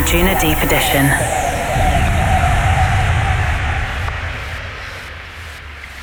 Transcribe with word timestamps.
Anjunadeep 0.00 0.62
Edition. 0.62 1.04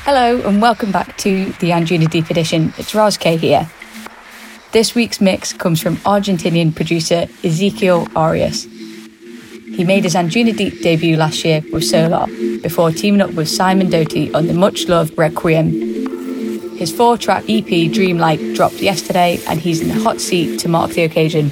Hello 0.04 0.40
and 0.48 0.62
welcome 0.62 0.92
back 0.92 1.16
to 1.16 1.46
the 1.58 1.70
Anjunadeep 1.70 2.30
Edition. 2.30 2.72
It's 2.78 2.94
Roz 2.94 3.16
K 3.16 3.36
here. 3.36 3.68
This 4.70 4.94
week's 4.94 5.20
mix 5.20 5.52
comes 5.52 5.82
from 5.82 5.96
Argentinian 5.96 6.76
producer 6.76 7.26
Ezequiel 7.42 8.08
Arias. 8.14 8.62
He 9.74 9.82
made 9.82 10.04
his 10.04 10.14
Anjunadeep 10.14 10.80
debut 10.80 11.16
last 11.16 11.44
year 11.44 11.64
with 11.72 11.82
Solar 11.82 12.26
before 12.62 12.92
teaming 12.92 13.20
up 13.20 13.32
with 13.32 13.48
Simon 13.48 13.90
Doty 13.90 14.32
on 14.32 14.46
the 14.46 14.54
much 14.54 14.86
loved 14.86 15.18
Requiem. 15.18 16.76
His 16.76 16.92
four 16.92 17.18
track 17.18 17.42
EP 17.48 17.90
Dreamlike 17.92 18.54
dropped 18.54 18.76
yesterday 18.76 19.40
and 19.48 19.58
he's 19.58 19.80
in 19.80 19.88
the 19.88 20.00
hot 20.00 20.20
seat 20.20 20.60
to 20.60 20.68
mark 20.68 20.92
the 20.92 21.02
occasion. 21.02 21.50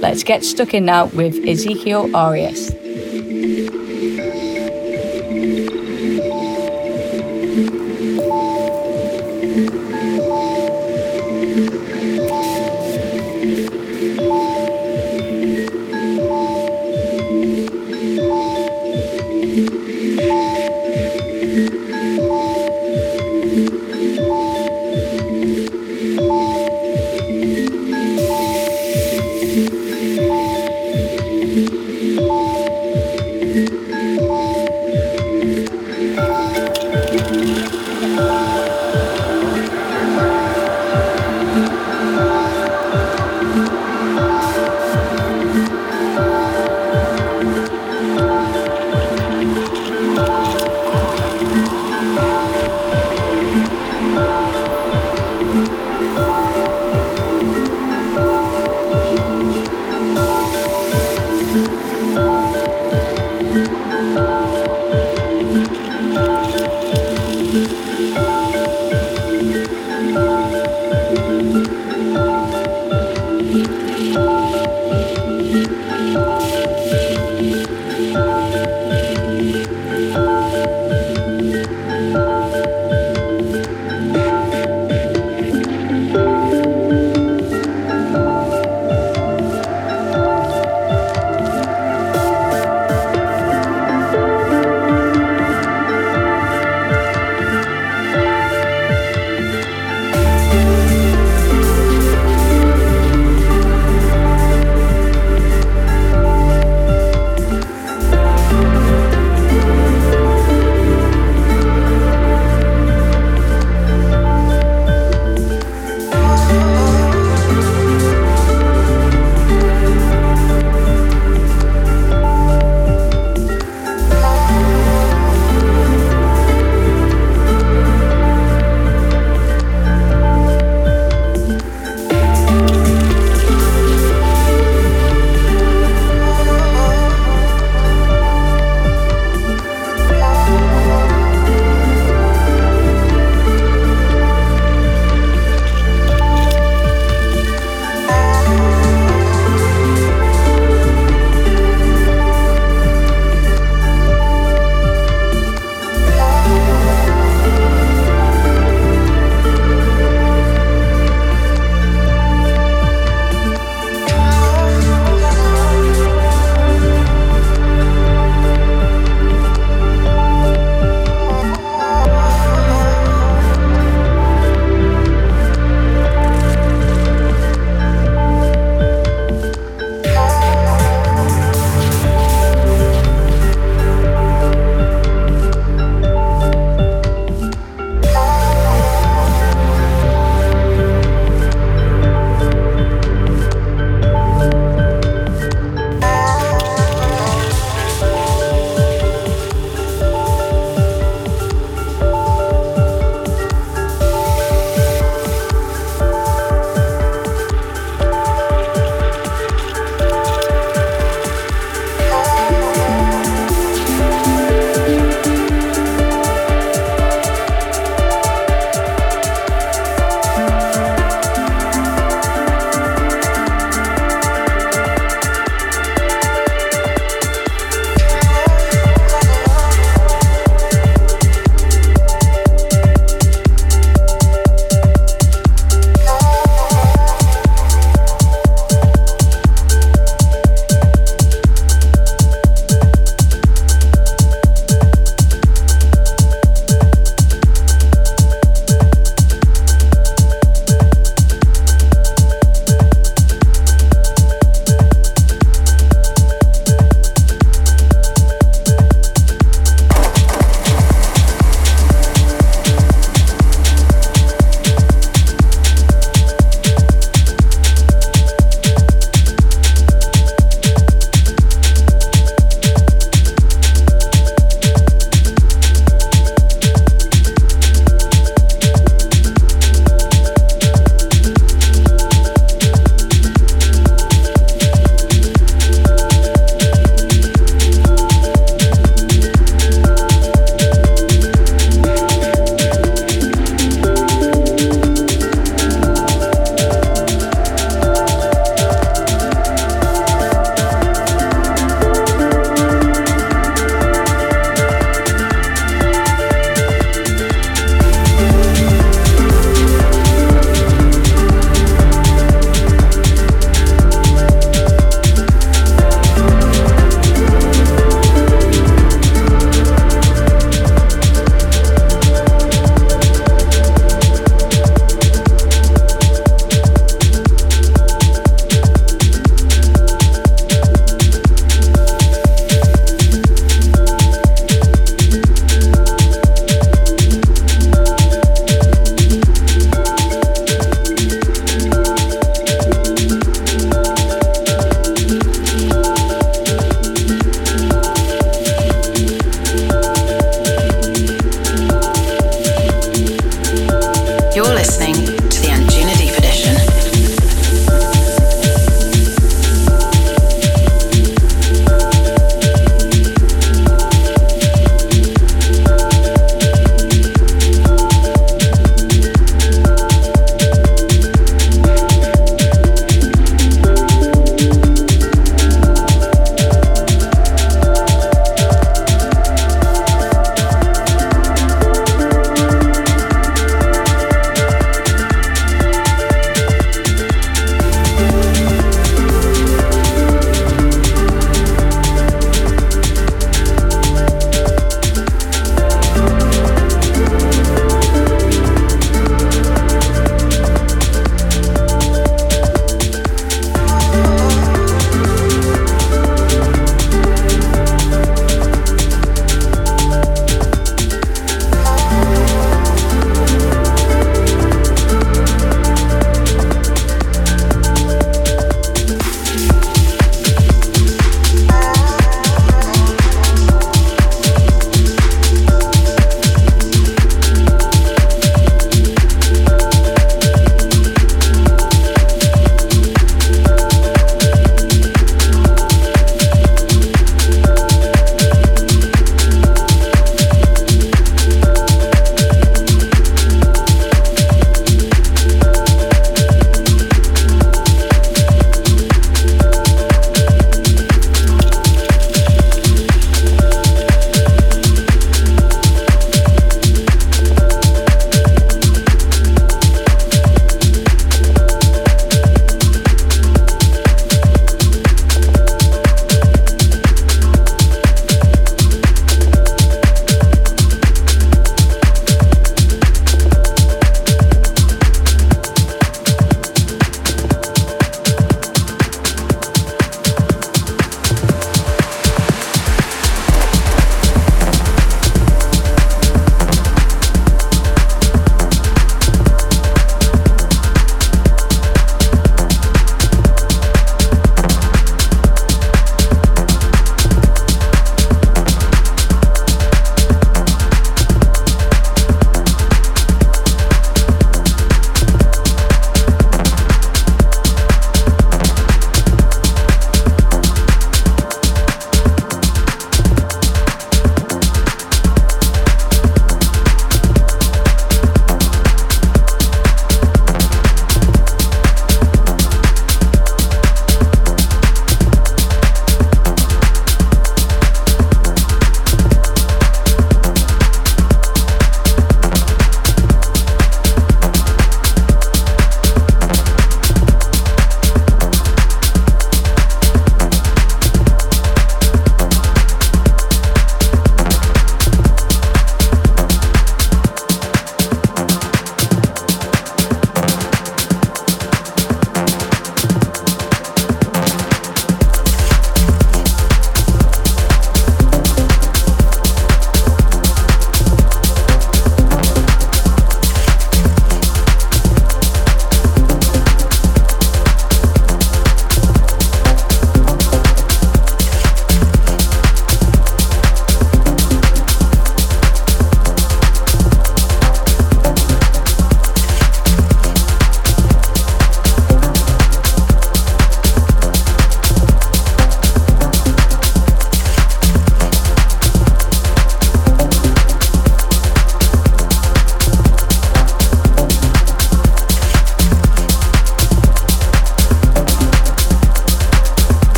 Let's 0.00 0.22
get 0.24 0.44
stuck 0.44 0.72
in 0.72 0.86
now 0.86 1.06
with 1.06 1.34
Ezequiel 1.44 2.14
Arias. 2.14 2.79